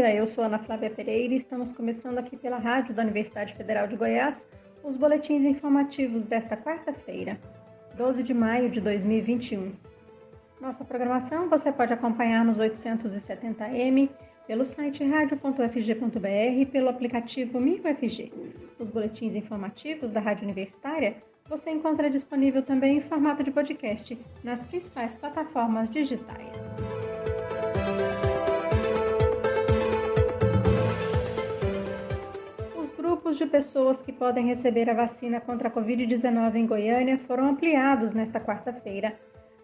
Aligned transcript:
dia, 0.00 0.14
eu 0.14 0.26
sou 0.28 0.42
Ana 0.42 0.58
Flávia 0.60 0.88
Pereira 0.88 1.34
e 1.34 1.36
estamos 1.36 1.74
começando 1.74 2.16
aqui 2.16 2.34
pela 2.34 2.56
Rádio 2.56 2.94
da 2.94 3.02
Universidade 3.02 3.54
Federal 3.54 3.86
de 3.86 3.96
Goiás 3.96 4.34
os 4.82 4.96
boletins 4.96 5.44
informativos 5.44 6.22
desta 6.22 6.56
quarta-feira, 6.56 7.38
12 7.98 8.22
de 8.22 8.32
maio 8.32 8.70
de 8.70 8.80
2021. 8.80 9.74
Nossa 10.58 10.86
programação 10.86 11.50
você 11.50 11.70
pode 11.70 11.92
acompanhar 11.92 12.46
nos 12.46 12.56
870m, 12.56 14.08
pelo 14.46 14.64
site 14.64 15.04
radio.fg.br 15.04 16.26
e 16.58 16.64
pelo 16.64 16.88
aplicativo 16.88 17.60
MirFG. 17.60 18.32
Os 18.78 18.88
boletins 18.88 19.34
informativos 19.34 20.10
da 20.12 20.20
Rádio 20.20 20.44
Universitária 20.44 21.16
você 21.46 21.68
encontra 21.68 22.08
disponível 22.08 22.62
também 22.62 22.96
em 22.96 23.02
formato 23.02 23.44
de 23.44 23.50
podcast 23.50 24.18
nas 24.42 24.62
principais 24.62 25.14
plataformas 25.14 25.90
digitais. 25.90 26.99
Grupos 33.30 33.38
de 33.38 33.46
pessoas 33.46 34.02
que 34.02 34.12
podem 34.12 34.46
receber 34.46 34.90
a 34.90 34.94
vacina 34.94 35.40
contra 35.40 35.68
a 35.68 35.70
Covid-19 35.70 36.56
em 36.56 36.66
Goiânia 36.66 37.18
foram 37.28 37.50
ampliados 37.50 38.12
nesta 38.12 38.40
quarta-feira. 38.40 39.14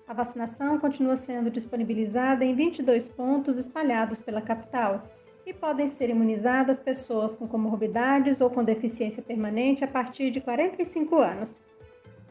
A 0.07 0.15
vacinação 0.15 0.79
continua 0.79 1.17
sendo 1.17 1.51
disponibilizada 1.51 2.45
em 2.45 2.55
22 2.55 3.09
pontos 3.09 3.57
espalhados 3.57 4.21
pela 4.21 4.41
capital 4.41 5.03
e 5.45 5.53
podem 5.53 5.89
ser 5.89 6.11
imunizadas 6.11 6.79
pessoas 6.79 7.35
com 7.35 7.49
comorbidades 7.49 8.41
ou 8.41 8.51
com 8.51 8.63
deficiência 8.63 9.21
permanente 9.21 9.83
a 9.83 9.89
partir 9.89 10.31
de 10.31 10.41
45 10.41 11.17
anos. 11.17 11.61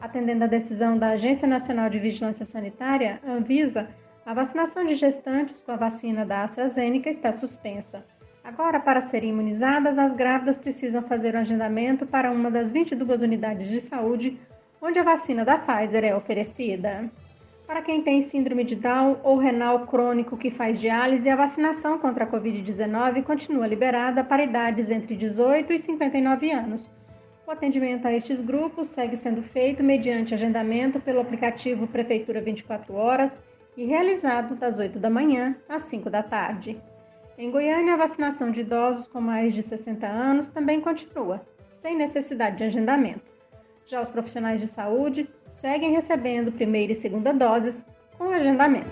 Atendendo 0.00 0.44
à 0.44 0.46
decisão 0.46 0.96
da 0.96 1.10
Agência 1.10 1.46
Nacional 1.46 1.90
de 1.90 1.98
Vigilância 1.98 2.46
Sanitária, 2.46 3.20
Anvisa, 3.26 3.88
a 4.24 4.32
vacinação 4.32 4.86
de 4.86 4.94
gestantes 4.94 5.62
com 5.62 5.72
a 5.72 5.76
vacina 5.76 6.24
da 6.24 6.44
AstraZeneca 6.44 7.10
está 7.10 7.30
suspensa. 7.32 8.02
Agora, 8.46 8.78
para 8.78 9.02
serem 9.02 9.30
imunizadas, 9.30 9.98
as 9.98 10.14
grávidas 10.14 10.56
precisam 10.56 11.02
fazer 11.02 11.34
o 11.34 11.36
um 11.36 11.40
agendamento 11.40 12.06
para 12.06 12.30
uma 12.30 12.48
das 12.48 12.70
22 12.70 13.20
unidades 13.20 13.68
de 13.68 13.80
saúde 13.80 14.38
onde 14.80 15.00
a 15.00 15.02
vacina 15.02 15.44
da 15.44 15.58
Pfizer 15.58 16.04
é 16.04 16.14
oferecida. 16.14 17.10
Para 17.66 17.82
quem 17.82 18.02
tem 18.02 18.22
síndrome 18.22 18.62
de 18.62 18.76
Down 18.76 19.16
ou 19.24 19.36
renal 19.36 19.88
crônico 19.88 20.36
que 20.36 20.52
faz 20.52 20.78
diálise, 20.78 21.28
a 21.28 21.34
vacinação 21.34 21.98
contra 21.98 22.22
a 22.22 22.30
Covid-19 22.30 23.24
continua 23.24 23.66
liberada 23.66 24.22
para 24.22 24.44
idades 24.44 24.92
entre 24.92 25.16
18 25.16 25.72
e 25.72 25.80
59 25.80 26.52
anos. 26.52 26.88
O 27.44 27.50
atendimento 27.50 28.06
a 28.06 28.12
estes 28.12 28.38
grupos 28.38 28.86
segue 28.86 29.16
sendo 29.16 29.42
feito 29.42 29.82
mediante 29.82 30.34
agendamento 30.34 31.00
pelo 31.00 31.20
aplicativo 31.20 31.88
Prefeitura 31.88 32.40
24 32.40 32.94
Horas 32.94 33.36
e 33.76 33.84
realizado 33.84 34.54
das 34.54 34.78
8 34.78 35.00
da 35.00 35.10
manhã 35.10 35.56
às 35.68 35.82
5 35.82 36.08
da 36.08 36.22
tarde. 36.22 36.80
Em 37.38 37.50
Goiânia, 37.50 37.92
a 37.92 37.98
vacinação 37.98 38.50
de 38.50 38.62
idosos 38.62 39.06
com 39.08 39.20
mais 39.20 39.52
de 39.52 39.62
60 39.62 40.06
anos 40.06 40.48
também 40.48 40.80
continua, 40.80 41.46
sem 41.74 41.94
necessidade 41.94 42.56
de 42.56 42.64
agendamento. 42.64 43.30
Já 43.86 44.00
os 44.00 44.08
profissionais 44.08 44.58
de 44.58 44.66
saúde 44.66 45.28
seguem 45.50 45.92
recebendo 45.92 46.50
primeira 46.50 46.94
e 46.94 46.96
segunda 46.96 47.34
doses 47.34 47.84
com 48.16 48.30
agendamento. 48.30 48.88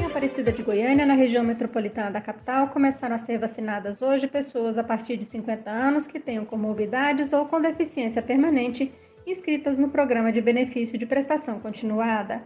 Em 0.00 0.06
Aparecida 0.06 0.52
de 0.52 0.62
Goiânia, 0.62 1.04
na 1.04 1.14
região 1.14 1.42
metropolitana 1.42 2.12
da 2.12 2.20
capital, 2.20 2.68
começaram 2.68 3.16
a 3.16 3.18
ser 3.18 3.38
vacinadas 3.38 4.00
hoje 4.00 4.28
pessoas 4.28 4.78
a 4.78 4.84
partir 4.84 5.16
de 5.16 5.24
50 5.24 5.68
anos 5.68 6.06
que 6.06 6.20
tenham 6.20 6.44
comorbidades 6.44 7.32
ou 7.32 7.46
com 7.46 7.60
deficiência 7.60 8.22
permanente 8.22 8.92
inscritas 9.26 9.76
no 9.76 9.88
programa 9.88 10.30
de 10.30 10.40
benefício 10.40 10.96
de 10.96 11.04
prestação 11.04 11.58
continuada. 11.58 12.42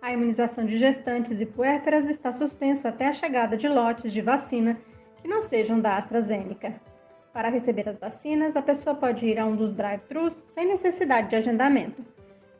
A 0.00 0.12
imunização 0.12 0.64
de 0.64 0.78
gestantes 0.78 1.40
e 1.40 1.46
puérperas 1.46 2.08
está 2.08 2.30
suspensa 2.30 2.88
até 2.88 3.08
a 3.08 3.12
chegada 3.12 3.56
de 3.56 3.68
lotes 3.68 4.12
de 4.12 4.20
vacina 4.20 4.78
que 5.16 5.26
não 5.26 5.42
sejam 5.42 5.80
da 5.80 5.96
AstraZeneca. 5.96 6.80
Para 7.32 7.48
receber 7.48 7.88
as 7.88 7.98
vacinas, 7.98 8.56
a 8.56 8.62
pessoa 8.62 8.94
pode 8.94 9.26
ir 9.26 9.38
a 9.38 9.44
um 9.44 9.56
dos 9.56 9.74
drive-thrus 9.74 10.44
sem 10.48 10.66
necessidade 10.66 11.30
de 11.30 11.36
agendamento. 11.36 12.04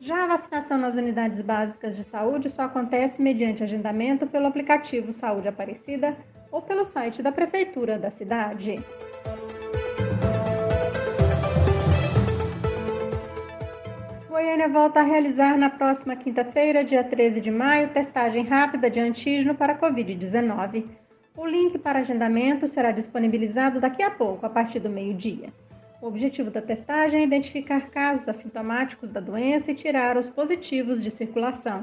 Já 0.00 0.24
a 0.24 0.28
vacinação 0.28 0.78
nas 0.78 0.94
unidades 0.94 1.40
básicas 1.40 1.96
de 1.96 2.04
saúde 2.04 2.50
só 2.50 2.62
acontece 2.62 3.22
mediante 3.22 3.62
agendamento 3.62 4.26
pelo 4.26 4.46
aplicativo 4.46 5.12
Saúde 5.12 5.48
Aparecida 5.48 6.16
ou 6.50 6.62
pelo 6.62 6.84
site 6.84 7.22
da 7.22 7.32
Prefeitura 7.32 7.98
da 7.98 8.10
cidade. 8.10 8.76
Goiânia 14.38 14.68
volta 14.68 15.00
a 15.00 15.02
realizar 15.02 15.58
na 15.58 15.68
próxima 15.68 16.14
quinta-feira, 16.14 16.84
dia 16.84 17.02
13 17.02 17.40
de 17.40 17.50
maio, 17.50 17.88
testagem 17.88 18.44
rápida 18.44 18.88
de 18.88 19.00
antígeno 19.00 19.52
para 19.52 19.76
Covid-19. 19.76 20.84
O 21.36 21.44
link 21.44 21.76
para 21.76 21.98
agendamento 21.98 22.68
será 22.68 22.92
disponibilizado 22.92 23.80
daqui 23.80 24.00
a 24.00 24.12
pouco, 24.12 24.46
a 24.46 24.48
partir 24.48 24.78
do 24.78 24.88
meio-dia. 24.88 25.52
O 26.00 26.06
objetivo 26.06 26.52
da 26.52 26.62
testagem 26.62 27.20
é 27.20 27.24
identificar 27.24 27.90
casos 27.90 28.28
assintomáticos 28.28 29.10
da 29.10 29.18
doença 29.18 29.72
e 29.72 29.74
tirar 29.74 30.16
os 30.16 30.30
positivos 30.30 31.02
de 31.02 31.10
circulação, 31.10 31.82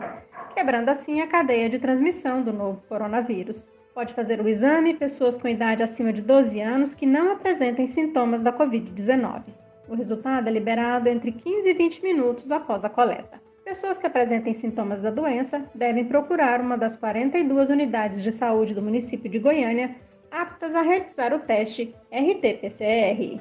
quebrando 0.53 0.87
assim 0.87 1.19
a 1.19 1.27
cadeia 1.27 1.69
de 1.69 1.77
transmissão 1.77 2.41
do 2.41 2.53
novo 2.53 2.81
coronavírus. 2.87 3.67
Pode 3.93 4.13
fazer 4.13 4.39
o 4.39 4.47
exame 4.47 4.93
pessoas 4.93 5.37
com 5.37 5.49
idade 5.49 5.83
acima 5.83 6.13
de 6.13 6.21
12 6.21 6.61
anos 6.61 6.95
que 6.95 7.05
não 7.05 7.33
apresentem 7.33 7.85
sintomas 7.85 8.41
da 8.41 8.53
Covid-19. 8.53 9.43
O 9.87 9.93
resultado 9.93 10.47
é 10.47 10.51
liberado 10.51 11.07
entre 11.07 11.31
15 11.31 11.69
e 11.69 11.73
20 11.73 12.01
minutos 12.01 12.51
após 12.51 12.83
a 12.83 12.89
coleta. 12.89 13.39
Pessoas 13.63 13.99
que 13.99 14.07
apresentem 14.07 14.53
sintomas 14.53 15.01
da 15.01 15.11
doença 15.11 15.69
devem 15.75 16.05
procurar 16.05 16.59
uma 16.59 16.77
das 16.77 16.95
42 16.95 17.69
unidades 17.69 18.23
de 18.23 18.31
saúde 18.31 18.73
do 18.73 18.81
município 18.81 19.29
de 19.29 19.37
Goiânia 19.37 19.95
aptas 20.31 20.73
a 20.73 20.81
realizar 20.81 21.33
o 21.33 21.39
teste 21.39 21.95
RT-PCR. 22.11 23.39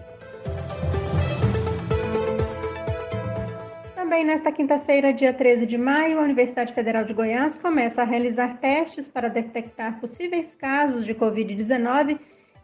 Também 3.94 4.24
nesta 4.24 4.52
quinta-feira, 4.52 5.14
dia 5.14 5.32
13 5.32 5.66
de 5.66 5.78
maio, 5.78 6.18
a 6.18 6.22
Universidade 6.22 6.74
Federal 6.74 7.04
de 7.04 7.14
Goiás 7.14 7.56
começa 7.56 8.02
a 8.02 8.04
realizar 8.04 8.58
testes 8.58 9.08
para 9.08 9.28
detectar 9.28 9.98
possíveis 9.98 10.54
casos 10.54 11.06
de 11.06 11.14
Covid-19 11.14 12.18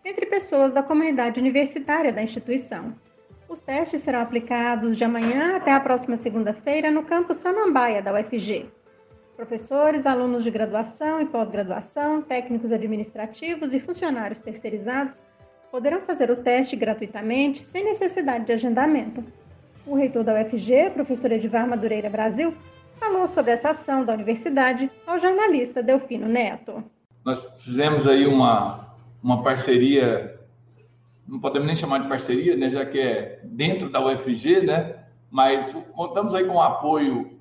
entre 0.05 0.27
pessoas 0.27 0.73
da 0.73 0.83
comunidade 0.83 1.41
universitária 1.41 2.13
da 2.13 2.23
instituição. 2.23 2.95
Os 3.51 3.59
testes 3.59 4.03
serão 4.03 4.21
aplicados 4.21 4.97
de 4.97 5.03
amanhã 5.03 5.57
até 5.57 5.73
a 5.73 5.81
próxima 5.81 6.17
segunda-feira 6.17 6.89
no 6.89 7.03
campus 7.03 7.39
Samambaia 7.39 8.01
da 8.01 8.15
UFG. 8.15 8.67
Professores, 9.37 10.07
alunos 10.07 10.45
de 10.45 10.53
graduação 10.53 11.21
e 11.21 11.27
pós-graduação, 11.27 12.23
técnicos 12.23 12.71
administrativos 12.71 13.75
e 13.75 13.81
funcionários 13.81 14.39
terceirizados 14.41 15.21
poderão 15.69 16.01
fazer 16.03 16.31
o 16.31 16.37
teste 16.37 16.77
gratuitamente, 16.77 17.67
sem 17.67 17.85
necessidade 17.85 18.45
de 18.45 18.53
agendamento. 18.53 19.25
O 19.85 19.97
reitor 19.97 20.23
da 20.23 20.41
UFG, 20.41 20.91
professor 20.95 21.33
Edivar 21.33 21.67
Madureira 21.67 22.09
Brasil, 22.09 22.55
falou 23.01 23.27
sobre 23.27 23.51
essa 23.51 23.71
ação 23.71 24.05
da 24.05 24.15
universidade 24.15 24.89
ao 25.05 25.19
jornalista 25.19 25.83
Delfino 25.83 26.29
Neto. 26.29 26.85
Nós 27.25 27.45
fizemos 27.59 28.07
aí 28.07 28.29
uma, 28.29 28.79
uma 29.21 29.43
parceria 29.43 30.40
não 31.31 31.39
podemos 31.39 31.67
nem 31.67 31.77
chamar 31.77 32.01
de 32.01 32.09
parceria, 32.09 32.57
né, 32.57 32.71
já 32.71 32.85
que 32.85 32.99
é 32.99 33.41
dentro 33.45 33.89
da 33.89 34.05
UFG, 34.05 34.63
né, 34.63 35.05
mas 35.31 35.73
contamos 35.95 36.35
aí 36.35 36.45
com 36.45 36.57
o 36.57 36.61
apoio 36.61 37.39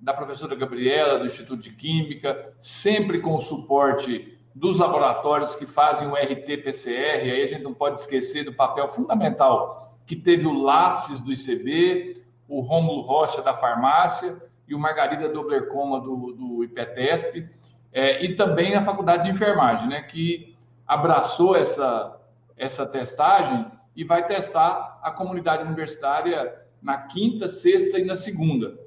da 0.00 0.12
professora 0.12 0.56
Gabriela, 0.56 1.18
do 1.18 1.26
Instituto 1.26 1.62
de 1.62 1.70
Química, 1.70 2.52
sempre 2.58 3.20
com 3.20 3.36
o 3.36 3.40
suporte 3.40 4.36
dos 4.52 4.78
laboratórios 4.78 5.54
que 5.54 5.64
fazem 5.64 6.08
o 6.08 6.14
RT-PCR, 6.14 7.22
aí 7.22 7.42
a 7.42 7.46
gente 7.46 7.62
não 7.62 7.72
pode 7.72 8.00
esquecer 8.00 8.44
do 8.44 8.52
papel 8.52 8.88
fundamental 8.88 9.94
que 10.06 10.16
teve 10.16 10.46
o 10.46 10.52
LACES 10.52 11.20
do 11.20 11.32
ICB, 11.32 12.24
o 12.48 12.60
Rômulo 12.60 13.02
Rocha 13.02 13.40
da 13.42 13.54
farmácia 13.54 14.42
e 14.66 14.74
o 14.74 14.78
Margarida 14.78 15.28
Doblercoma 15.28 16.00
do, 16.00 16.32
do 16.32 16.64
IPETESP, 16.64 17.48
é, 17.92 18.24
e 18.24 18.34
também 18.34 18.74
a 18.74 18.82
Faculdade 18.82 19.24
de 19.24 19.30
Enfermagem, 19.30 19.88
né, 19.88 20.02
que 20.02 20.56
abraçou 20.84 21.54
essa, 21.54 22.19
essa 22.60 22.84
testagem 22.84 23.66
e 23.96 24.04
vai 24.04 24.26
testar 24.26 25.00
a 25.02 25.10
comunidade 25.10 25.64
universitária 25.64 26.54
na 26.80 26.98
quinta, 26.98 27.48
sexta 27.48 27.98
e 27.98 28.04
na 28.04 28.14
segunda. 28.14 28.78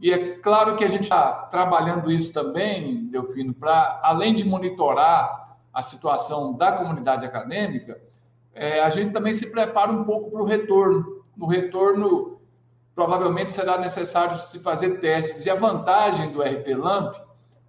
E 0.00 0.12
é 0.12 0.36
claro 0.36 0.76
que 0.76 0.84
a 0.84 0.88
gente 0.88 1.04
está 1.04 1.32
trabalhando 1.46 2.12
isso 2.12 2.32
também, 2.32 3.06
Delfino, 3.06 3.54
para 3.54 4.00
além 4.02 4.34
de 4.34 4.44
monitorar 4.44 5.56
a 5.72 5.82
situação 5.82 6.52
da 6.52 6.72
comunidade 6.72 7.24
acadêmica, 7.24 8.00
é, 8.54 8.82
a 8.82 8.90
gente 8.90 9.12
também 9.12 9.32
se 9.32 9.50
prepara 9.50 9.90
um 9.90 10.04
pouco 10.04 10.30
para 10.30 10.42
o 10.42 10.44
retorno. 10.44 11.24
No 11.34 11.46
retorno, 11.46 12.38
provavelmente 12.94 13.52
será 13.52 13.78
necessário 13.78 14.36
se 14.48 14.58
fazer 14.58 15.00
testes. 15.00 15.46
E 15.46 15.50
a 15.50 15.54
vantagem 15.54 16.30
do 16.32 16.42
RT-LAMP, 16.42 17.16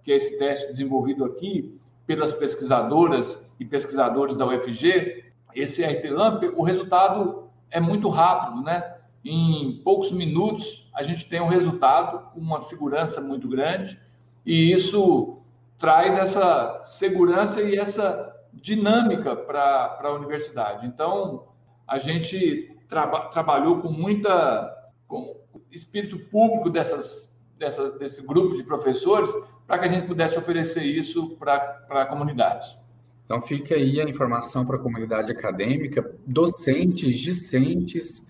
que 0.02 0.12
é 0.12 0.16
esse 0.16 0.36
teste 0.38 0.66
desenvolvido 0.66 1.24
aqui 1.24 1.80
pelas 2.06 2.34
pesquisadoras 2.34 3.42
e 3.58 3.64
pesquisadores 3.64 4.36
da 4.36 4.46
UFG, 4.46 5.24
esse 5.54 5.84
RT-LAMP, 5.84 6.52
o 6.56 6.62
resultado 6.62 7.50
é 7.70 7.80
muito 7.80 8.08
rápido, 8.08 8.62
né? 8.62 8.94
Em 9.24 9.80
poucos 9.82 10.10
minutos 10.10 10.88
a 10.94 11.02
gente 11.02 11.28
tem 11.28 11.40
um 11.40 11.48
resultado 11.48 12.30
com 12.32 12.40
uma 12.40 12.60
segurança 12.60 13.20
muito 13.20 13.48
grande 13.48 13.98
e 14.44 14.72
isso 14.72 15.38
traz 15.78 16.16
essa 16.16 16.82
segurança 16.84 17.62
e 17.62 17.76
essa 17.76 18.34
dinâmica 18.52 19.34
para 19.34 19.98
a 20.02 20.12
universidade. 20.12 20.86
Então, 20.86 21.48
a 21.86 21.98
gente 21.98 22.76
traba, 22.88 23.28
trabalhou 23.28 23.80
com 23.80 23.90
muita 23.90 24.72
com 25.06 25.36
espírito 25.70 26.18
público 26.30 26.70
dessas, 26.70 27.36
dessa, 27.58 27.90
desse 27.98 28.26
grupo 28.26 28.56
de 28.56 28.62
professores 28.62 29.30
para 29.66 29.78
que 29.78 29.86
a 29.86 29.88
gente 29.88 30.06
pudesse 30.06 30.38
oferecer 30.38 30.82
isso 30.82 31.36
para 31.36 31.84
a 31.88 32.06
comunidade. 32.06 32.78
Então, 33.24 33.40
fica 33.40 33.74
aí 33.74 34.00
a 34.00 34.04
informação 34.04 34.66
para 34.66 34.76
a 34.76 34.78
comunidade 34.78 35.32
acadêmica, 35.32 36.14
docentes, 36.26 37.18
discentes, 37.18 38.22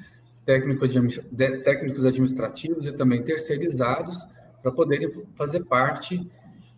técnicos 0.46 2.04
administrativos 2.04 2.86
e 2.86 2.92
também 2.92 3.22
terceirizados, 3.22 4.18
para 4.62 4.70
poderem 4.72 5.10
fazer 5.34 5.64
parte 5.64 6.26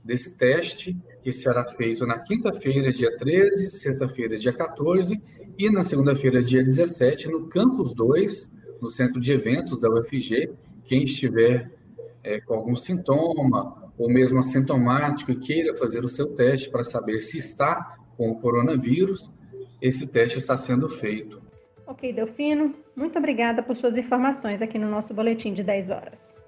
desse 0.02 0.36
teste 0.36 0.96
que 1.22 1.32
será 1.32 1.64
feito 1.64 2.06
na 2.06 2.18
quinta-feira, 2.18 2.92
dia 2.92 3.16
13, 3.16 3.70
sexta-feira, 3.70 4.38
dia 4.38 4.52
14 4.52 5.20
e 5.58 5.70
na 5.70 5.82
segunda-feira, 5.82 6.42
dia 6.42 6.62
17, 6.62 7.28
no 7.28 7.48
Campus 7.48 7.94
2, 7.94 8.52
no 8.80 8.90
centro 8.90 9.20
de 9.20 9.32
eventos 9.32 9.80
da 9.80 9.90
UFG. 9.90 10.52
Quem 10.84 11.02
estiver 11.04 11.72
é, 12.22 12.40
com 12.40 12.54
algum 12.54 12.76
sintoma 12.76 13.92
ou 13.98 14.08
mesmo 14.08 14.38
assintomático 14.38 15.32
e 15.32 15.36
queira 15.36 15.74
fazer 15.74 16.04
o 16.04 16.08
seu 16.08 16.26
teste 16.26 16.70
para 16.70 16.84
saber 16.84 17.20
se 17.20 17.38
está 17.38 17.96
com 18.16 18.30
o 18.30 18.40
coronavírus, 18.40 19.30
esse 19.80 20.06
teste 20.06 20.38
está 20.38 20.56
sendo 20.56 20.88
feito. 20.88 21.42
Ok, 21.86 22.12
Delfino, 22.12 22.74
muito 22.96 23.18
obrigada 23.18 23.62
por 23.62 23.76
suas 23.76 23.96
informações 23.96 24.60
aqui 24.60 24.78
no 24.78 24.90
nosso 24.90 25.14
boletim 25.14 25.52
de 25.54 25.62
10 25.62 25.90
horas. 25.90 26.40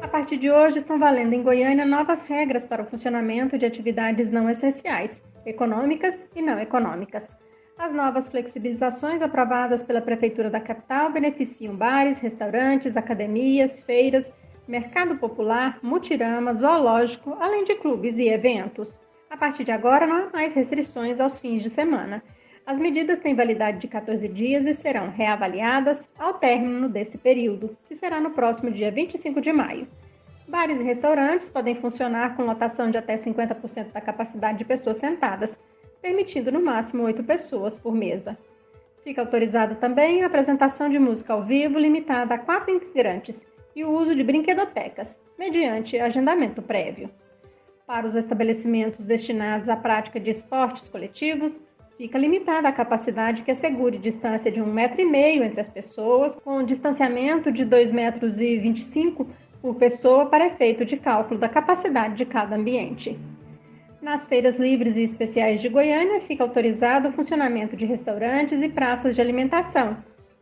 A 0.00 0.08
partir 0.08 0.38
de 0.38 0.50
hoje 0.50 0.78
estão 0.78 0.98
valendo 0.98 1.32
em 1.32 1.42
Goiânia 1.42 1.84
novas 1.84 2.22
regras 2.22 2.64
para 2.64 2.82
o 2.82 2.86
funcionamento 2.86 3.58
de 3.58 3.66
atividades 3.66 4.30
não 4.30 4.48
essenciais, 4.48 5.22
econômicas 5.44 6.24
e 6.34 6.42
não 6.42 6.58
econômicas. 6.58 7.36
As 7.78 7.92
novas 7.92 8.28
flexibilizações 8.28 9.20
aprovadas 9.20 9.82
pela 9.82 10.00
Prefeitura 10.00 10.48
da 10.48 10.60
capital 10.60 11.12
beneficiam 11.12 11.76
bares, 11.76 12.18
restaurantes, 12.18 12.96
academias, 12.96 13.84
feiras, 13.84 14.32
mercado 14.66 15.16
popular, 15.16 15.78
mutirama, 15.82 16.52
zoológico, 16.54 17.36
além 17.40 17.64
de 17.64 17.76
clubes 17.76 18.18
e 18.18 18.28
eventos. 18.28 19.00
A 19.30 19.36
partir 19.36 19.64
de 19.64 19.70
agora, 19.70 20.06
não 20.06 20.16
há 20.16 20.30
mais 20.30 20.54
restrições 20.54 21.20
aos 21.20 21.38
fins 21.38 21.62
de 21.62 21.70
semana. 21.70 22.22
As 22.64 22.80
medidas 22.80 23.20
têm 23.20 23.34
validade 23.34 23.78
de 23.78 23.86
14 23.86 24.26
dias 24.26 24.66
e 24.66 24.74
serão 24.74 25.08
reavaliadas 25.10 26.10
ao 26.18 26.34
término 26.34 26.88
desse 26.88 27.16
período, 27.16 27.76
que 27.86 27.94
será 27.94 28.20
no 28.20 28.30
próximo 28.30 28.72
dia 28.72 28.90
25 28.90 29.40
de 29.40 29.52
maio. 29.52 29.86
Bares 30.48 30.80
e 30.80 30.84
restaurantes 30.84 31.48
podem 31.48 31.76
funcionar 31.76 32.36
com 32.36 32.44
lotação 32.44 32.90
de 32.90 32.98
até 32.98 33.16
50% 33.16 33.92
da 33.92 34.00
capacidade 34.00 34.58
de 34.58 34.64
pessoas 34.64 34.96
sentadas, 34.96 35.60
permitindo 36.02 36.50
no 36.50 36.64
máximo 36.64 37.04
oito 37.04 37.22
pessoas 37.22 37.76
por 37.76 37.94
mesa. 37.94 38.36
Fica 39.04 39.20
autorizada 39.20 39.76
também 39.76 40.22
a 40.22 40.26
apresentação 40.26 40.88
de 40.88 40.98
música 40.98 41.32
ao 41.32 41.44
vivo 41.44 41.78
limitada 41.78 42.34
a 42.34 42.38
quatro 42.38 42.74
integrantes 42.74 43.46
e 43.76 43.84
o 43.84 43.90
uso 43.90 44.16
de 44.16 44.24
brinquedotecas, 44.24 45.20
mediante 45.38 45.98
agendamento 45.98 46.62
prévio. 46.62 47.10
Para 47.86 48.06
os 48.06 48.14
estabelecimentos 48.16 49.04
destinados 49.04 49.68
à 49.68 49.76
prática 49.76 50.18
de 50.18 50.30
esportes 50.30 50.88
coletivos, 50.88 51.60
fica 51.98 52.18
limitada 52.18 52.68
a 52.68 52.72
capacidade 52.72 53.42
que 53.42 53.50
assegure 53.50 53.98
distância 53.98 54.50
de 54.50 54.62
um 54.62 54.72
metro 54.72 55.02
e 55.02 55.04
meio 55.04 55.44
entre 55.44 55.60
as 55.60 55.68
pessoas, 55.68 56.34
com 56.36 56.64
distanciamento 56.64 57.52
de 57.52 57.66
2,25 57.66 57.92
metros 57.92 58.40
e 58.40 59.36
por 59.60 59.74
pessoa 59.76 60.26
para 60.26 60.46
efeito 60.46 60.84
de 60.84 60.96
cálculo 60.96 61.38
da 61.38 61.48
capacidade 61.48 62.16
de 62.16 62.24
cada 62.24 62.56
ambiente. 62.56 63.18
Nas 64.00 64.26
feiras 64.26 64.56
livres 64.56 64.96
e 64.96 65.02
especiais 65.02 65.60
de 65.60 65.68
Goiânia, 65.68 66.20
fica 66.22 66.42
autorizado 66.42 67.08
o 67.08 67.12
funcionamento 67.12 67.76
de 67.76 67.84
restaurantes 67.84 68.62
e 68.62 68.68
praças 68.68 69.14
de 69.14 69.20
alimentação, 69.20 69.96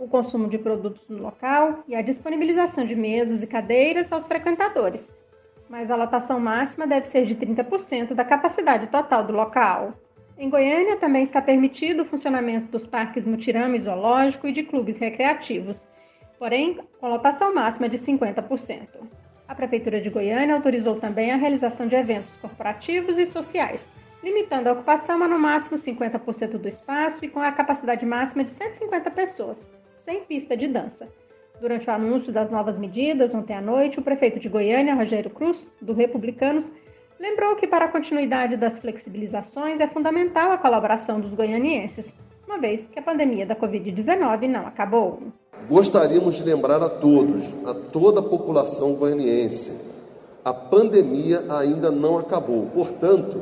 o 0.04 0.08
consumo 0.08 0.48
de 0.50 0.58
produtos 0.58 1.02
no 1.08 1.22
local 1.22 1.82
e 1.88 1.96
a 1.96 2.02
disponibilização 2.02 2.84
de 2.84 2.94
mesas 2.94 3.42
e 3.42 3.46
cadeiras 3.46 4.12
aos 4.12 4.26
frequentadores, 4.26 5.10
mas 5.68 5.90
a 5.90 5.96
lotação 5.96 6.38
máxima 6.38 6.86
deve 6.86 7.08
ser 7.08 7.24
de 7.24 7.34
30% 7.34 8.12
da 8.12 8.22
capacidade 8.22 8.88
total 8.88 9.24
do 9.24 9.32
local. 9.32 9.94
Em 10.36 10.50
Goiânia 10.50 10.96
também 10.96 11.22
está 11.22 11.40
permitido 11.40 12.02
o 12.02 12.04
funcionamento 12.04 12.66
dos 12.66 12.86
parques 12.86 13.24
Mutirama 13.24 13.76
e 13.76 13.80
Zoológico 13.80 14.46
e 14.46 14.52
de 14.52 14.62
clubes 14.62 14.98
recreativos, 14.98 15.86
porém 16.38 16.78
com 17.00 17.08
lotação 17.08 17.54
máxima 17.54 17.88
de 17.88 17.96
50%. 17.96 18.88
A 19.48 19.54
Prefeitura 19.54 20.02
de 20.02 20.10
Goiânia 20.10 20.54
autorizou 20.54 20.96
também 20.96 21.32
a 21.32 21.36
realização 21.36 21.86
de 21.86 21.96
eventos 21.96 22.30
corporativos 22.42 23.18
e 23.18 23.24
sociais, 23.24 23.88
limitando 24.22 24.68
a 24.68 24.72
ocupação 24.72 25.22
a 25.22 25.28
no 25.28 25.38
máximo 25.38 25.78
50% 25.78 26.58
do 26.58 26.68
espaço 26.68 27.24
e 27.24 27.28
com 27.28 27.40
a 27.40 27.52
capacidade 27.52 28.04
máxima 28.04 28.44
de 28.44 28.50
150 28.50 29.10
pessoas, 29.10 29.70
sem 29.96 30.24
pista 30.24 30.56
de 30.56 30.68
dança. 30.68 31.08
Durante 31.60 31.88
o 31.88 31.92
anúncio 31.92 32.32
das 32.32 32.50
novas 32.50 32.78
medidas, 32.78 33.34
ontem 33.34 33.54
à 33.54 33.60
noite, 33.60 33.98
o 33.98 34.02
prefeito 34.02 34.40
de 34.40 34.48
Goiânia, 34.48 34.94
Rogério 34.94 35.30
Cruz, 35.30 35.66
do 35.80 35.92
Republicanos, 35.92 36.64
lembrou 37.18 37.56
que 37.56 37.66
para 37.66 37.86
a 37.86 37.88
continuidade 37.88 38.56
das 38.56 38.78
flexibilizações 38.78 39.80
é 39.80 39.88
fundamental 39.88 40.52
a 40.52 40.58
colaboração 40.58 41.20
dos 41.20 41.32
goianienses, 41.32 42.14
uma 42.46 42.58
vez 42.58 42.86
que 42.92 42.98
a 42.98 43.02
pandemia 43.02 43.46
da 43.46 43.56
Covid-19 43.56 44.48
não 44.48 44.66
acabou. 44.66 45.22
Gostaríamos 45.68 46.36
de 46.36 46.44
lembrar 46.44 46.82
a 46.82 46.88
todos, 46.88 47.54
a 47.66 47.72
toda 47.72 48.20
a 48.20 48.22
população 48.22 48.94
goianiense, 48.94 49.72
a 50.44 50.52
pandemia 50.52 51.44
ainda 51.48 51.90
não 51.90 52.18
acabou. 52.18 52.66
Portanto, 52.66 53.40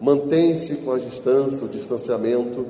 mantenha-se 0.00 0.78
com 0.78 0.90
a 0.90 0.98
distância, 0.98 1.64
o 1.64 1.68
distanciamento, 1.68 2.66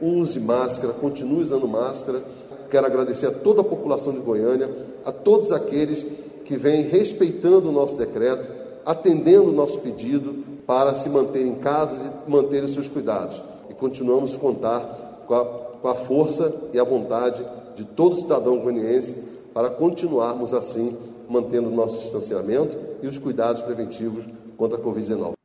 use 0.00 0.38
máscara, 0.38 0.92
continue 0.92 1.42
usando 1.42 1.66
máscara. 1.66 2.22
Quero 2.70 2.86
agradecer 2.86 3.26
a 3.26 3.32
toda 3.32 3.60
a 3.60 3.64
população 3.64 4.12
de 4.12 4.20
Goiânia, 4.20 4.70
a 5.04 5.12
todos 5.12 5.52
aqueles 5.52 6.04
que 6.44 6.56
vêm 6.56 6.82
respeitando 6.82 7.68
o 7.68 7.72
nosso 7.72 7.96
decreto, 7.96 8.48
atendendo 8.84 9.48
o 9.48 9.52
nosso 9.52 9.78
pedido 9.80 10.44
para 10.66 10.94
se 10.94 11.08
manter 11.08 11.44
em 11.44 11.54
casa 11.54 12.12
e 12.26 12.30
manter 12.30 12.64
os 12.64 12.72
seus 12.72 12.88
cuidados. 12.88 13.42
E 13.70 13.74
continuamos 13.74 14.34
a 14.34 14.38
contar 14.38 15.24
com 15.26 15.34
a, 15.34 15.44
com 15.44 15.88
a 15.88 15.94
força 15.94 16.52
e 16.72 16.78
a 16.78 16.84
vontade 16.84 17.44
de 17.74 17.84
todo 17.84 18.16
cidadão 18.16 18.58
goianiense 18.58 19.16
para 19.52 19.70
continuarmos 19.70 20.54
assim 20.54 20.96
mantendo 21.28 21.68
o 21.68 21.74
nosso 21.74 21.98
distanciamento 21.98 22.76
e 23.02 23.06
os 23.06 23.18
cuidados 23.18 23.60
preventivos 23.62 24.24
contra 24.56 24.78
a 24.78 24.80
Covid-19. 24.80 25.35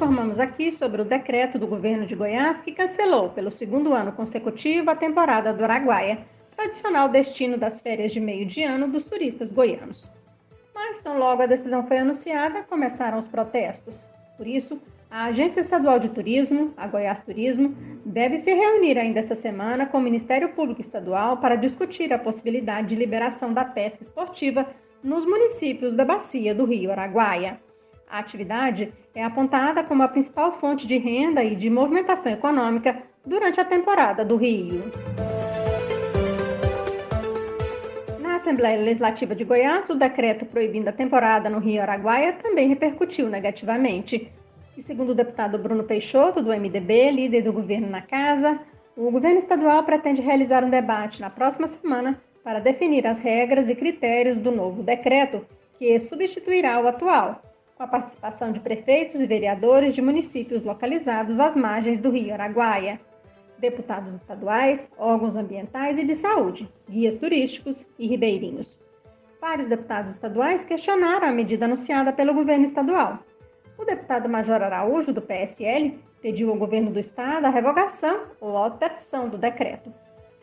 Informamos 0.00 0.38
aqui 0.38 0.72
sobre 0.72 1.02
o 1.02 1.04
decreto 1.04 1.58
do 1.58 1.66
governo 1.66 2.06
de 2.06 2.14
Goiás 2.14 2.62
que 2.62 2.72
cancelou 2.72 3.28
pelo 3.28 3.50
segundo 3.50 3.92
ano 3.92 4.12
consecutivo 4.12 4.88
a 4.88 4.96
temporada 4.96 5.52
do 5.52 5.62
Araguaia, 5.62 6.24
tradicional 6.56 7.10
destino 7.10 7.58
das 7.58 7.82
férias 7.82 8.10
de 8.10 8.18
meio 8.18 8.46
de 8.46 8.62
ano 8.62 8.88
dos 8.88 9.04
turistas 9.04 9.52
goianos. 9.52 10.10
Mas 10.74 11.00
tão 11.00 11.18
logo 11.18 11.42
a 11.42 11.46
decisão 11.46 11.86
foi 11.86 11.98
anunciada, 11.98 12.62
começaram 12.62 13.18
os 13.18 13.28
protestos. 13.28 14.08
Por 14.38 14.46
isso, 14.46 14.80
a 15.10 15.24
Agência 15.24 15.60
Estadual 15.60 15.98
de 15.98 16.08
Turismo, 16.08 16.72
a 16.78 16.86
Goiás 16.86 17.20
Turismo, 17.20 17.76
deve 18.02 18.38
se 18.38 18.54
reunir 18.54 18.96
ainda 18.96 19.20
essa 19.20 19.34
semana 19.34 19.84
com 19.84 19.98
o 19.98 20.02
Ministério 20.02 20.48
Público 20.54 20.80
Estadual 20.80 21.36
para 21.36 21.56
discutir 21.56 22.10
a 22.10 22.18
possibilidade 22.18 22.88
de 22.88 22.96
liberação 22.96 23.52
da 23.52 23.66
pesca 23.66 24.02
esportiva 24.02 24.66
nos 25.04 25.26
municípios 25.26 25.94
da 25.94 26.06
bacia 26.06 26.54
do 26.54 26.64
Rio 26.64 26.90
Araguaia. 26.90 27.60
A 28.08 28.18
atividade 28.18 28.92
é 29.14 29.24
apontada 29.24 29.82
como 29.82 30.02
a 30.02 30.08
principal 30.08 30.58
fonte 30.58 30.86
de 30.86 30.96
renda 30.96 31.42
e 31.42 31.56
de 31.56 31.68
movimentação 31.68 32.32
econômica 32.32 33.02
durante 33.24 33.60
a 33.60 33.64
temporada 33.64 34.24
do 34.24 34.36
Rio. 34.36 34.84
Na 38.20 38.36
Assembleia 38.36 38.80
Legislativa 38.82 39.34
de 39.34 39.44
Goiás, 39.44 39.88
o 39.90 39.94
decreto 39.94 40.46
proibindo 40.46 40.88
a 40.88 40.92
temporada 40.92 41.50
no 41.50 41.58
Rio 41.58 41.82
Araguaia 41.82 42.32
também 42.34 42.68
repercutiu 42.68 43.28
negativamente. 43.28 44.30
E 44.76 44.82
segundo 44.82 45.10
o 45.10 45.14
deputado 45.14 45.58
Bruno 45.58 45.84
Peixoto, 45.84 46.42
do 46.42 46.50
MDB, 46.50 47.10
líder 47.10 47.42
do 47.42 47.52
governo 47.52 47.90
na 47.90 48.00
casa, 48.00 48.58
o 48.96 49.10
governo 49.10 49.38
estadual 49.38 49.82
pretende 49.84 50.20
realizar 50.20 50.64
um 50.64 50.70
debate 50.70 51.20
na 51.20 51.28
próxima 51.28 51.68
semana 51.68 52.20
para 52.42 52.60
definir 52.60 53.06
as 53.06 53.20
regras 53.20 53.68
e 53.68 53.74
critérios 53.74 54.38
do 54.38 54.50
novo 54.50 54.82
decreto, 54.82 55.44
que 55.78 55.98
substituirá 56.00 56.80
o 56.80 56.88
atual, 56.88 57.42
com 57.80 57.84
a 57.84 57.88
participação 57.88 58.52
de 58.52 58.60
prefeitos 58.60 59.22
e 59.22 59.26
vereadores 59.26 59.94
de 59.94 60.02
municípios 60.02 60.62
localizados 60.62 61.40
às 61.40 61.56
margens 61.56 61.98
do 61.98 62.10
Rio 62.10 62.34
Araguaia, 62.34 63.00
deputados 63.58 64.14
estaduais, 64.16 64.90
órgãos 64.98 65.34
ambientais 65.34 65.98
e 65.98 66.04
de 66.04 66.14
saúde, 66.14 66.70
guias 66.86 67.14
turísticos 67.14 67.86
e 67.98 68.06
ribeirinhos. 68.06 68.78
Vários 69.40 69.66
deputados 69.66 70.12
estaduais 70.12 70.62
questionaram 70.62 71.26
a 71.26 71.32
medida 71.32 71.64
anunciada 71.64 72.12
pelo 72.12 72.34
governo 72.34 72.66
estadual, 72.66 73.18
o 73.78 73.84
deputado 73.86 74.28
Major 74.28 74.62
Araújo, 74.62 75.10
do 75.10 75.22
PSL, 75.22 75.98
pediu 76.20 76.50
ao 76.50 76.58
governo 76.58 76.90
do 76.90 77.00
estado 77.00 77.46
a 77.46 77.48
revogação 77.48 78.24
ou 78.42 78.58
alteração 78.58 79.26
do 79.26 79.38
decreto. 79.38 79.90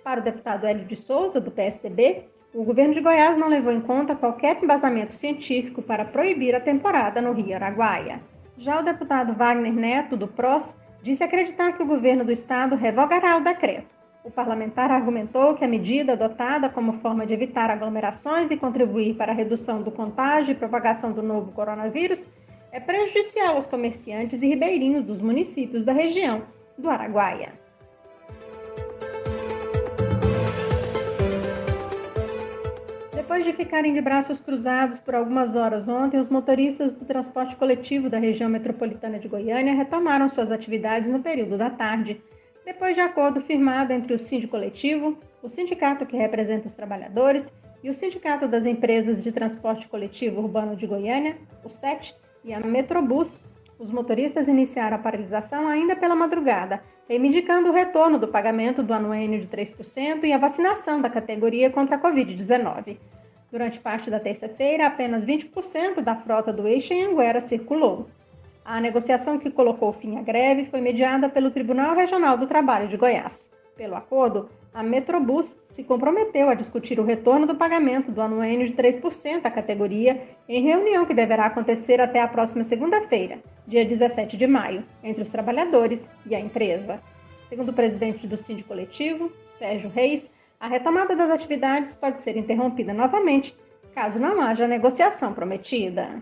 Para 0.03 0.21
o 0.21 0.23
deputado 0.23 0.65
Hélio 0.65 0.85
de 0.85 0.95
Souza, 0.95 1.39
do 1.39 1.51
PSDB, 1.51 2.23
o 2.53 2.63
governo 2.63 2.93
de 2.93 3.01
Goiás 3.01 3.37
não 3.37 3.49
levou 3.49 3.71
em 3.71 3.81
conta 3.81 4.15
qualquer 4.15 4.63
embasamento 4.63 5.13
científico 5.15 5.81
para 5.81 6.05
proibir 6.05 6.55
a 6.55 6.61
temporada 6.61 7.21
no 7.21 7.33
Rio 7.33 7.55
Araguaia. 7.55 8.21
Já 8.57 8.79
o 8.79 8.83
deputado 8.83 9.33
Wagner 9.33 9.73
Neto, 9.73 10.15
do 10.15 10.27
PROS, 10.27 10.75
disse 11.03 11.23
acreditar 11.23 11.73
que 11.73 11.83
o 11.83 11.87
governo 11.87 12.23
do 12.23 12.31
estado 12.31 12.75
revogará 12.75 13.37
o 13.37 13.43
decreto. 13.43 13.95
O 14.23 14.31
parlamentar 14.31 14.91
argumentou 14.91 15.55
que 15.55 15.63
a 15.63 15.67
medida 15.67 16.13
adotada 16.13 16.69
como 16.69 16.99
forma 16.99 17.25
de 17.25 17.33
evitar 17.33 17.69
aglomerações 17.69 18.49
e 18.49 18.57
contribuir 18.57 19.15
para 19.15 19.31
a 19.31 19.35
redução 19.35 19.81
do 19.81 19.91
contágio 19.91 20.51
e 20.51 20.55
propagação 20.55 21.11
do 21.11 21.21
novo 21.21 21.51
coronavírus 21.51 22.27
é 22.71 22.79
prejudicial 22.79 23.55
aos 23.55 23.67
comerciantes 23.67 24.41
e 24.41 24.47
ribeirinhos 24.47 25.05
dos 25.05 25.21
municípios 25.21 25.85
da 25.85 25.93
região 25.93 26.43
do 26.77 26.89
Araguaia. 26.89 27.66
Depois 33.37 33.55
de 33.55 33.63
ficarem 33.63 33.93
de 33.93 34.01
braços 34.01 34.41
cruzados 34.41 34.97
por 34.97 35.13
algumas 35.13 35.55
horas 35.55 35.87
ontem, 35.87 36.19
os 36.19 36.27
motoristas 36.27 36.91
do 36.91 37.05
transporte 37.05 37.55
coletivo 37.55 38.09
da 38.09 38.17
região 38.17 38.49
metropolitana 38.49 39.19
de 39.19 39.27
Goiânia 39.27 39.75
retomaram 39.75 40.27
suas 40.27 40.51
atividades 40.51 41.07
no 41.07 41.21
período 41.21 41.55
da 41.55 41.69
tarde, 41.69 42.19
depois 42.65 42.95
de 42.95 43.01
acordo 43.01 43.39
firmado 43.41 43.93
entre 43.93 44.15
o 44.15 44.17
Sindicato 44.17 44.49
Coletivo, 44.49 45.19
o 45.43 45.49
sindicato 45.49 46.03
que 46.03 46.17
representa 46.17 46.67
os 46.67 46.73
trabalhadores 46.73 47.53
e 47.83 47.91
o 47.91 47.93
Sindicato 47.93 48.47
das 48.47 48.65
Empresas 48.65 49.23
de 49.23 49.31
Transporte 49.31 49.87
Coletivo 49.87 50.41
Urbano 50.41 50.75
de 50.75 50.87
Goiânia, 50.87 51.37
o 51.63 51.69
SET, 51.69 52.15
e 52.43 52.55
a 52.55 52.59
Metrobus, 52.59 53.53
os 53.77 53.91
motoristas 53.91 54.47
iniciaram 54.47 54.97
a 54.97 54.99
paralisação 54.99 55.67
ainda 55.67 55.95
pela 55.95 56.15
madrugada, 56.15 56.81
reivindicando 57.07 57.69
o 57.69 57.73
retorno 57.73 58.17
do 58.17 58.29
pagamento 58.29 58.81
do 58.81 58.95
anuênio 58.95 59.39
de 59.39 59.47
3% 59.47 60.23
e 60.23 60.33
a 60.33 60.39
vacinação 60.39 60.99
da 60.99 61.09
categoria 61.09 61.69
contra 61.69 61.97
a 61.97 62.01
Covid-19. 62.01 62.97
Durante 63.51 63.79
parte 63.79 64.09
da 64.09 64.19
terça-feira, 64.19 64.87
apenas 64.87 65.23
20% 65.23 66.01
da 66.01 66.15
frota 66.15 66.51
do 66.51 66.67
eixo 66.67 66.93
em 66.93 67.05
Anguera 67.05 67.39
circulou. 67.39 68.07
A 68.65 68.81
negociação 68.81 69.39
que 69.39 69.49
colocou 69.49 69.93
fim 69.93 70.17
à 70.17 70.21
greve 70.21 70.65
foi 70.65 70.81
mediada 70.81 71.29
pelo 71.29 71.51
Tribunal 71.51 71.95
Regional 71.95 72.37
do 72.37 72.45
Trabalho 72.45 72.89
de 72.89 72.97
Goiás. 72.97 73.49
Pelo 73.77 73.95
acordo, 73.95 74.49
a 74.73 74.83
Metrobus 74.83 75.55
se 75.69 75.83
comprometeu 75.83 76.49
a 76.49 76.55
discutir 76.55 76.99
o 76.99 77.05
retorno 77.05 77.47
do 77.47 77.55
pagamento 77.55 78.11
do 78.11 78.21
anuênio 78.21 78.67
de 78.67 78.73
3% 78.73 79.45
à 79.45 79.49
categoria 79.49 80.21
em 80.49 80.61
reunião 80.61 81.05
que 81.05 81.13
deverá 81.13 81.45
acontecer 81.45 82.01
até 82.01 82.19
a 82.19 82.27
próxima 82.27 82.65
segunda-feira, 82.65 83.39
dia 83.65 83.85
17 83.85 84.35
de 84.35 84.45
maio, 84.45 84.83
entre 85.01 85.23
os 85.23 85.29
trabalhadores 85.29 86.09
e 86.25 86.35
a 86.35 86.39
empresa. 86.39 86.99
Segundo 87.47 87.69
o 87.69 87.73
presidente 87.73 88.27
do 88.27 88.35
Sindicato 88.35 88.67
Coletivo, 88.67 89.31
Sérgio 89.57 89.89
Reis, 89.89 90.29
a 90.59 90.67
retomada 90.67 91.15
das 91.15 91.29
atividades 91.29 91.95
pode 91.95 92.19
ser 92.19 92.37
interrompida 92.37 92.93
novamente 92.93 93.55
caso 93.93 94.19
não 94.19 94.41
haja 94.41 94.67
negociação 94.67 95.33
prometida. 95.33 96.21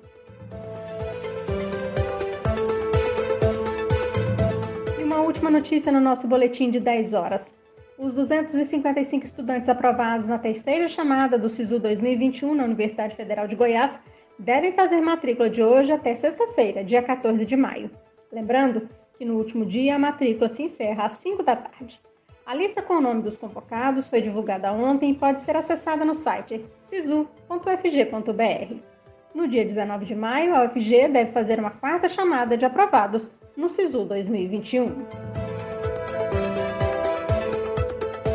última 5.45 5.59
notícia 5.59 5.91
no 5.91 5.99
nosso 5.99 6.27
boletim 6.27 6.71
de 6.71 6.79
10 6.79 7.13
horas. 7.13 7.53
Os 7.99 8.13
255 8.13 9.25
estudantes 9.25 9.69
aprovados 9.69 10.27
na 10.27 10.39
terceira 10.39 10.87
chamada 10.87 11.37
do 11.37 11.49
SISU 11.49 11.77
2021 11.77 12.55
na 12.55 12.63
Universidade 12.63 13.15
Federal 13.15 13.47
de 13.47 13.55
Goiás 13.55 13.99
devem 14.39 14.71
fazer 14.71 15.01
matrícula 15.01 15.49
de 15.49 15.61
hoje 15.61 15.91
até 15.91 16.15
sexta-feira, 16.15 16.83
dia 16.83 17.03
14 17.03 17.45
de 17.45 17.55
maio. 17.55 17.91
Lembrando 18.31 18.89
que 19.17 19.25
no 19.25 19.35
último 19.35 19.65
dia 19.65 19.95
a 19.95 19.99
matrícula 19.99 20.49
se 20.49 20.63
encerra 20.63 21.05
às 21.05 21.13
5 21.13 21.43
da 21.43 21.55
tarde. 21.55 22.01
A 22.45 22.53
lista 22.53 22.79
com 22.79 22.93
o 22.97 23.01
nome 23.01 23.23
dos 23.23 23.35
convocados 23.35 24.07
foi 24.07 24.21
divulgada 24.21 24.71
ontem 24.71 25.09
e 25.09 25.15
pode 25.15 25.39
ser 25.39 25.55
acessada 25.55 26.05
no 26.05 26.13
site 26.13 26.63
sisu.fg.br. 26.85 28.75
No 29.33 29.47
dia 29.47 29.65
19 29.65 30.05
de 30.05 30.13
maio, 30.13 30.55
a 30.55 30.63
UFG 30.65 31.07
deve 31.07 31.31
fazer 31.31 31.59
uma 31.59 31.71
quarta 31.71 32.07
chamada 32.07 32.55
de 32.55 32.63
aprovados 32.63 33.27
no 33.57 33.67
SISU 33.71 34.05
2021. 34.05 34.85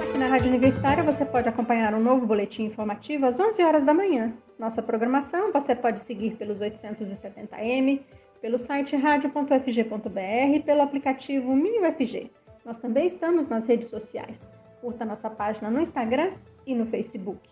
Aqui 0.02 0.18
na 0.18 0.26
Rádio 0.26 0.48
Universitária 0.48 1.04
você 1.04 1.24
pode 1.24 1.48
acompanhar 1.48 1.94
um 1.94 2.00
novo 2.00 2.26
boletim 2.26 2.64
informativo 2.64 3.26
às 3.26 3.38
11 3.38 3.62
horas 3.62 3.84
da 3.84 3.94
manhã. 3.94 4.32
Nossa 4.58 4.82
programação 4.82 5.52
você 5.52 5.72
pode 5.72 6.00
seguir 6.00 6.34
pelos 6.34 6.58
870m, 6.58 8.00
pelo 8.42 8.58
site 8.58 8.96
radio.fg.br 8.96 10.56
e 10.56 10.60
pelo 10.60 10.82
aplicativo 10.82 11.54
MinUFG. 11.54 12.28
Nós 12.64 12.78
também 12.78 13.06
estamos 13.06 13.48
nas 13.48 13.66
redes 13.66 13.88
sociais. 13.88 14.48
Curta 14.80 15.04
nossa 15.04 15.30
página 15.30 15.70
no 15.70 15.80
Instagram 15.80 16.32
e 16.66 16.74
no 16.74 16.86
Facebook. 16.86 17.48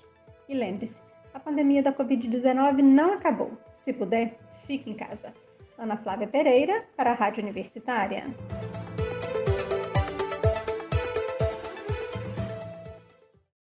E 0.48 0.54
lembre-se, 0.54 1.02
a 1.32 1.40
pandemia 1.40 1.82
da 1.82 1.92
Covid-19 1.92 2.82
não 2.82 3.12
acabou. 3.12 3.52
Se 3.72 3.92
puder, 3.92 4.38
fique 4.66 4.90
em 4.90 4.94
casa. 4.94 5.32
Ana 5.78 5.96
Flávia 5.96 6.26
Pereira, 6.26 6.84
para 6.96 7.12
a 7.12 7.14
Rádio 7.14 7.42
Universitária. 7.42 8.24